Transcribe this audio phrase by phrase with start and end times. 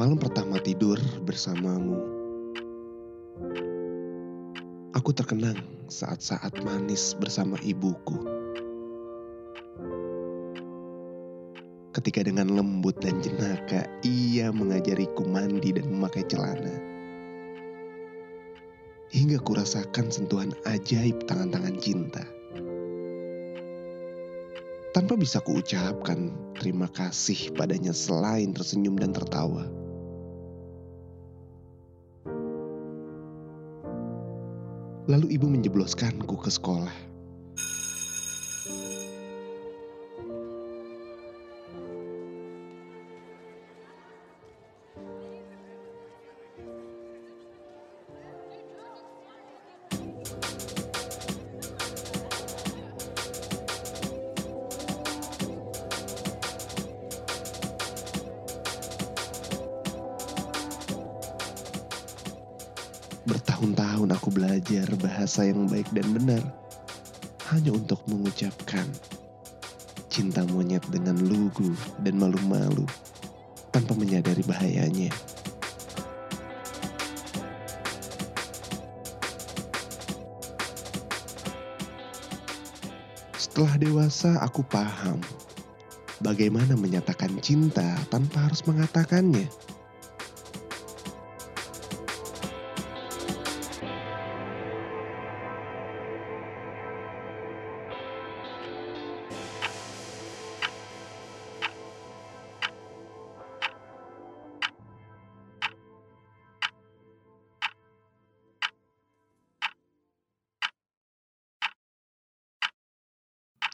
[0.00, 0.96] Malam pertama tidur
[1.28, 2.00] bersamamu.
[4.96, 5.60] Aku terkenang
[5.92, 8.16] saat-saat manis bersama ibuku.
[11.92, 16.80] Ketika dengan lembut dan jenaka ia mengajariku mandi dan memakai celana.
[19.12, 22.24] Hingga kurasakan sentuhan ajaib tangan-tangan cinta.
[24.96, 29.89] Tanpa bisa kuucapkan terima kasih padanya selain tersenyum dan tertawa.
[35.08, 36.92] Lalu ibu menjebloskanku ke sekolah.
[63.28, 66.42] Bertahun-tahun aku belajar bahasa yang baik dan benar
[67.52, 68.86] hanya untuk mengucapkan
[70.08, 72.86] cinta monyet dengan lugu dan malu-malu
[73.74, 75.12] tanpa menyadari bahayanya.
[83.36, 85.20] Setelah dewasa, aku paham
[86.24, 89.48] bagaimana menyatakan cinta tanpa harus mengatakannya.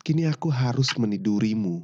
[0.07, 1.83] Kini aku harus menidurimu.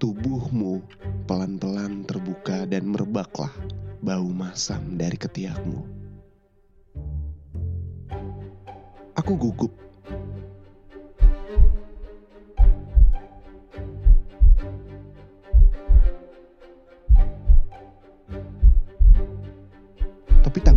[0.00, 0.80] Tubuhmu
[1.28, 3.52] pelan-pelan terbuka dan merebaklah
[4.00, 5.84] bau masam dari ketiakmu.
[9.20, 9.87] Aku gugup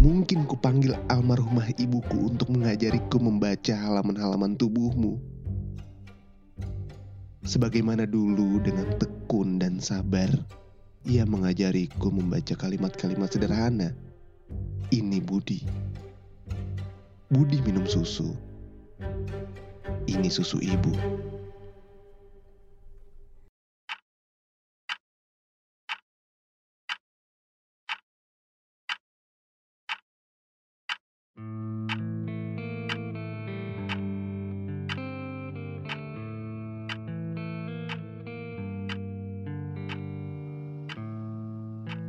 [0.02, 5.22] mungkin kupanggil almarhumah ibuku untuk mengajariku membaca halaman-halaman tubuhmu.
[7.46, 10.30] Sebagaimana dulu dengan tekun dan sabar,
[11.06, 13.94] ia mengajariku membaca kalimat-kalimat sederhana.
[14.90, 15.62] Ini Budi.
[17.30, 18.34] Budi minum susu.
[20.10, 20.98] Ini susu ibu.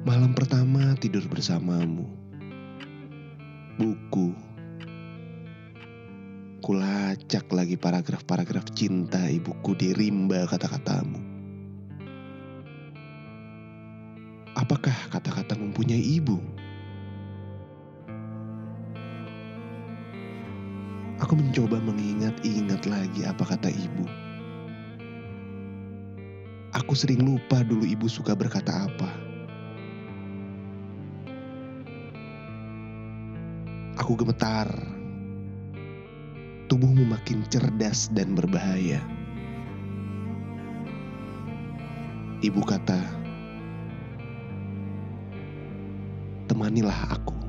[0.03, 2.03] Malam pertama tidur bersamamu.
[3.79, 4.35] Buku.
[6.59, 11.23] Kulacak lagi paragraf-paragraf cinta ibuku di rimba kata-katamu.
[14.59, 16.43] Apakah kata-kata mempunyai ibu?
[21.23, 24.03] Aku mencoba mengingat-ingat lagi apa kata ibu.
[26.75, 29.32] Aku sering lupa dulu ibu suka berkata apa.
[34.01, 34.73] Aku gemetar.
[36.73, 39.05] Tubuhmu makin cerdas dan berbahaya.
[42.41, 42.99] Ibu kata,
[46.49, 47.42] temanilah aku.